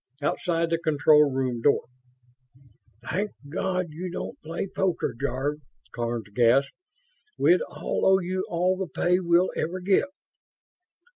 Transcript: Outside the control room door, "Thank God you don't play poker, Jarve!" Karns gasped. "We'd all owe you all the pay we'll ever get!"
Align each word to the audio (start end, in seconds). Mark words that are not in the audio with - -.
Outside 0.19 0.71
the 0.71 0.79
control 0.79 1.29
room 1.31 1.61
door, 1.61 1.83
"Thank 3.07 3.33
God 3.49 3.91
you 3.91 4.09
don't 4.09 4.41
play 4.41 4.65
poker, 4.67 5.13
Jarve!" 5.13 5.59
Karns 5.91 6.27
gasped. 6.33 6.71
"We'd 7.37 7.61
all 7.69 8.07
owe 8.07 8.17
you 8.19 8.43
all 8.49 8.75
the 8.77 8.87
pay 8.87 9.19
we'll 9.19 9.51
ever 9.55 9.79
get!" 9.79 10.09